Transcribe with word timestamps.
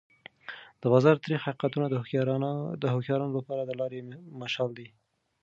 د 0.81 0.83
بازار 0.93 1.15
تریخ 1.23 1.41
حقیقتونه 1.47 1.85
د 2.81 2.85
هوښیارانو 2.93 3.33
لپاره 3.37 3.61
د 3.65 3.71
لارې 3.79 3.99
مشال 4.41 4.69
دی. 4.77 4.87